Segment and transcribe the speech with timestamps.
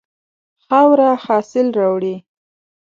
[0.65, 2.15] خاوره حاصل راوړي.